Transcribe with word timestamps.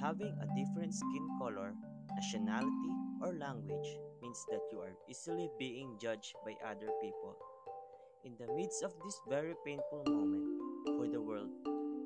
having 0.00 0.34
a 0.40 0.46
different 0.54 0.94
skin 0.94 1.28
color, 1.40 1.74
nationality, 2.14 2.92
or 3.22 3.32
language 3.34 3.88
means 4.22 4.44
that 4.50 4.60
you 4.70 4.80
are 4.80 4.96
easily 5.08 5.48
being 5.58 5.96
judged 6.00 6.34
by 6.44 6.54
other 6.64 6.88
people. 7.00 7.36
In 8.24 8.34
the 8.38 8.52
midst 8.54 8.82
of 8.82 8.92
this 9.04 9.20
very 9.28 9.54
painful 9.64 10.04
moment 10.06 10.44
for 10.96 11.08
the 11.08 11.20
world, 11.20 11.50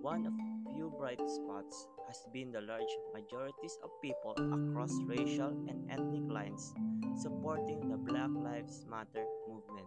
one 0.03 0.27
of 0.27 0.33
few 0.75 0.93
bright 0.99 1.21
spots 1.27 1.89
has 2.07 2.27
been 2.33 2.53
the 2.53 2.61
large 2.61 2.95
majorities 3.15 3.79
of 3.83 3.91
people 4.03 4.35
across 4.37 4.93
racial 5.07 5.51
and 5.69 5.91
ethnic 5.91 6.31
lines 6.31 6.75
supporting 7.21 7.89
the 7.89 7.97
Black 7.97 8.31
Lives 8.35 8.85
Matter 8.89 9.25
movement. 9.49 9.87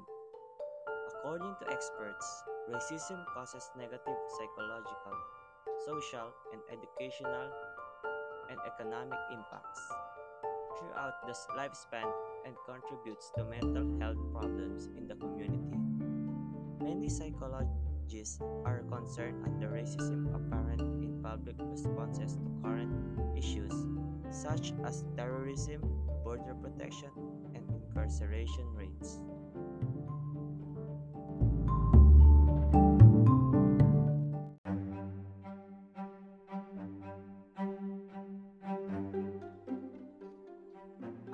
According 1.09 1.55
to 1.61 1.71
experts, 1.71 2.43
racism 2.69 3.25
causes 3.33 3.69
negative 3.77 4.17
psychological, 4.37 5.04
social, 5.85 6.33
and 6.51 6.61
educational 6.73 7.49
and 8.49 8.57
economic 8.65 9.19
impacts 9.31 9.81
throughout 10.79 11.13
the 11.27 11.33
lifespan 11.53 12.09
and 12.45 12.55
contributes 12.65 13.31
to 13.37 13.45
mental 13.45 13.85
health 13.99 14.17
problems 14.33 14.89
in 14.97 15.07
the 15.07 15.15
community. 15.15 15.77
Many 16.81 17.07
psychologists 17.07 18.39
are 18.65 18.83
concerned 18.89 19.45
at 19.45 19.59
the 19.59 19.67
racism 19.67 20.33
apparent 20.33 20.81
in 20.81 21.21
public 21.21 21.55
responses 21.59 22.33
to 22.33 22.49
current 22.63 22.91
issues 23.37 23.73
such 24.31 24.73
as 24.83 25.05
terrorism, 25.15 25.81
border 26.23 26.55
protection, 26.61 27.09
and 27.53 27.63
incarceration 27.69 28.65
rates. 28.73 29.21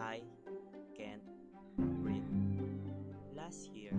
I 0.02 0.22
can't 0.98 1.22
breathe. 1.78 2.26
Last 3.36 3.70
year, 3.70 3.94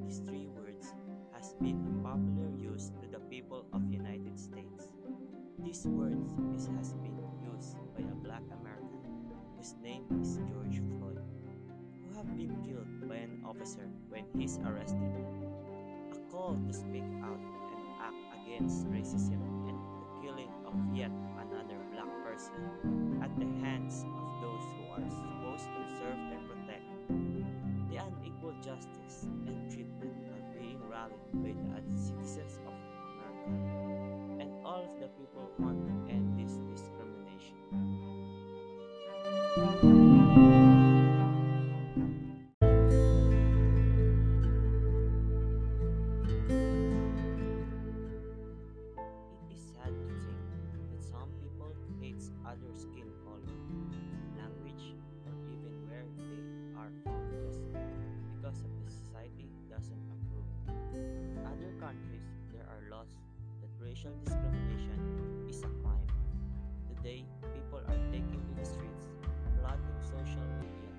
these 0.00 0.20
three 0.20 0.46
words 0.46 0.94
has 1.34 1.54
been 1.60 1.82
a 1.82 2.02
popular 2.06 2.48
use 2.56 2.92
to 3.02 3.08
the 3.10 3.18
people 3.26 3.66
of 3.72 3.82
United 3.90 4.38
States. 4.38 4.86
These 5.58 5.84
words 5.86 6.30
is, 6.54 6.70
has 6.78 6.94
been 7.02 7.18
used 7.42 7.74
by 7.96 8.06
a 8.06 8.14
black 8.22 8.46
American 8.54 9.02
whose 9.56 9.74
name 9.82 10.06
is 10.22 10.38
George 10.46 10.78
Floyd, 10.78 11.18
who 12.06 12.16
have 12.16 12.36
been 12.36 12.54
killed 12.62 13.08
by 13.08 13.16
an 13.16 13.42
officer 13.44 13.90
when 14.08 14.26
he's 14.38 14.58
arrested. 14.64 15.10
A 16.14 16.30
call 16.30 16.56
to 16.68 16.72
speak 16.72 17.02
out 17.24 17.42
and 17.74 17.82
act 18.00 18.22
against 18.46 18.86
racism 18.86 19.42
and 19.66 19.74
the 19.74 20.22
killing 20.22 20.52
of 20.64 20.74
yet 20.96 21.10
another 21.42 21.82
black 21.90 22.10
person 22.24 22.97
rallied 31.48 31.72
by 31.72 31.80
citizens 31.96 32.60
of 32.66 32.74
America, 33.16 34.42
and 34.42 34.50
all 34.64 34.82
of 34.82 35.00
the 35.00 35.08
people 35.08 35.50
want 35.58 35.86
to 35.86 36.12
end 36.12 36.38
this 36.38 36.58
discrimination. 36.68 37.56
It 52.50 52.64
is 52.74 52.86
racial 63.80 64.10
discrimination 64.24 64.98
is 65.48 65.62
a 65.62 65.70
crime. 65.82 66.10
Today, 66.90 67.24
people 67.54 67.78
are 67.78 68.00
taking 68.10 68.42
to 68.42 68.52
the 68.58 68.66
streets, 68.66 69.06
flooding 69.54 69.98
social 70.02 70.42
media, 70.58 70.90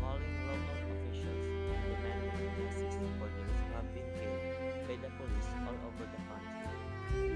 calling 0.00 0.36
local 0.48 0.78
officials, 0.96 1.44
and 1.44 1.80
demanding 1.92 2.48
justice 2.56 2.96
for 3.20 3.28
those 3.28 3.52
who 3.52 3.68
have 3.76 3.88
been 3.92 4.08
killed 4.16 4.44
by 4.88 4.96
the 4.96 5.10
police 5.20 5.48
all 5.68 5.76
over 5.76 6.04
the 6.08 6.20
country. 6.24 6.72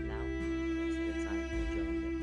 Now 0.09 0.25
is 0.25 0.97
the 0.97 1.15
time 1.29 1.45
to 1.45 1.59
join 1.77 1.97
them. 2.01 2.17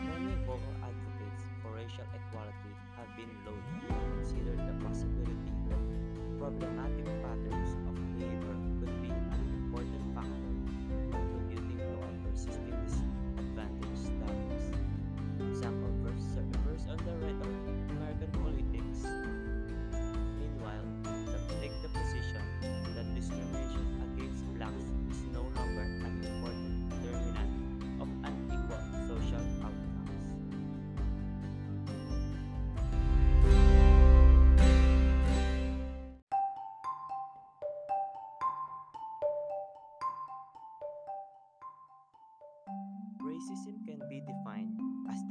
Many 0.00 0.32
vocal 0.48 0.76
advocates 0.80 1.44
for 1.60 1.76
racial 1.76 2.08
equality 2.08 2.72
have 2.96 3.10
been 3.20 3.32
loath 3.44 3.68
to 3.84 3.88
consider 4.16 4.56
the 4.56 4.74
possibility 4.80 5.52
that 5.68 5.82
problematic 6.40 6.85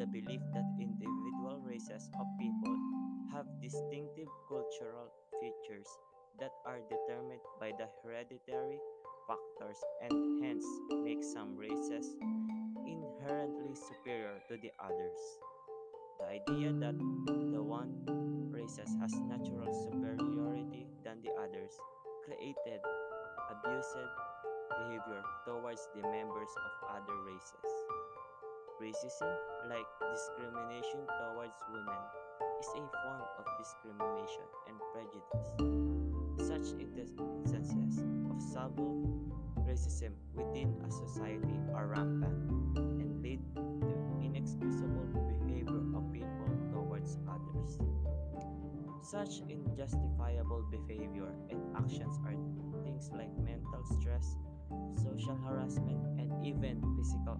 the 0.06 0.22
belief 0.22 0.42
that 0.54 0.66
individual 0.80 1.62
races 1.66 2.10
of 2.20 2.26
people 2.38 2.76
have 3.34 3.46
distinctive 3.62 4.28
cultural 4.48 5.10
features 5.42 5.88
that 6.40 6.52
are 6.66 6.80
determined 6.90 7.42
by 7.60 7.72
the 7.78 7.88
hereditary 8.04 8.78
factors 9.26 9.78
and 10.04 10.44
hence 10.44 10.66
make 11.04 11.24
some 11.24 11.58
races 11.58 12.06
inherently 12.86 13.74
superior 13.74 14.38
to 14.48 14.58
the 14.62 14.70
others. 14.78 15.20
The 16.20 16.26
idea 16.38 16.72
that 16.86 16.98
the 17.52 17.64
one 17.64 18.06
races 18.52 18.90
has 19.02 19.14
natural 19.26 19.74
superiority 19.90 20.86
than 21.04 21.18
the 21.24 21.34
others 21.42 21.74
created 22.26 22.80
abusive 23.50 24.12
behavior 24.70 25.22
towards 25.46 25.82
the 25.96 26.02
members 26.02 26.54
of 26.62 26.72
other 26.94 27.18
races. 27.26 28.15
Racism, 28.82 29.32
like 29.70 29.88
discrimination 30.12 31.08
towards 31.08 31.56
women, 31.72 32.02
is 32.60 32.68
a 32.68 32.84
form 32.92 33.22
of 33.40 33.46
discrimination 33.58 34.44
and 34.68 34.76
prejudice. 34.92 35.48
Such 36.46 36.76
instances 36.80 38.04
of 38.30 38.42
subtle 38.42 39.06
racism 39.66 40.12
within 40.34 40.76
a 40.86 40.92
society 40.92 41.60
are 41.74 41.88
rampant 41.88 42.36
and 42.78 43.22
lead 43.24 43.40
to 43.56 43.64
inexcusable 44.22 45.08
behavior 45.28 45.82
of 45.96 46.12
people 46.12 46.52
towards 46.72 47.18
others. 47.32 47.80
Such 49.02 49.42
unjustifiable 49.50 50.68
behavior 50.70 51.32
and 51.50 51.62
actions 51.78 52.20
are 52.26 52.36
things 52.84 53.10
like 53.14 53.32
mental 53.40 53.84
stress, 54.00 54.36
social 55.02 55.36
harassment, 55.48 56.20
and 56.20 56.46
even 56.46 56.82
physical. 56.98 57.40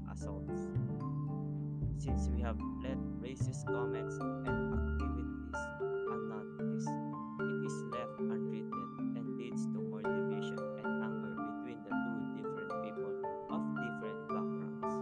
Since 2.06 2.30
we 2.30 2.40
have 2.42 2.58
let 2.84 3.02
racist 3.18 3.66
comments 3.66 4.14
and 4.22 4.46
activities 4.78 5.58
unnoticed, 6.06 6.94
it 7.42 7.66
is 7.66 7.76
left 7.90 8.22
untreated 8.22 8.90
and 9.18 9.26
leads 9.36 9.66
to 9.74 9.82
more 9.90 10.06
division 10.06 10.60
and 10.86 11.02
anger 11.02 11.34
between 11.34 11.82
the 11.82 11.90
two 11.90 12.18
different 12.38 12.70
people 12.86 13.10
of 13.50 13.62
different 13.74 14.22
backgrounds. 14.30 14.94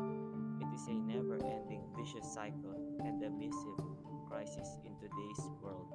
It 0.63 0.71
is 0.73 0.87
a 0.87 0.95
never 0.95 1.35
ending 1.43 1.83
vicious 1.91 2.23
cycle 2.33 2.71
and 3.03 3.21
a 3.21 3.29
massive 3.29 3.83
crisis 4.29 4.79
in 4.87 4.95
today's 4.95 5.43
world. 5.59 5.91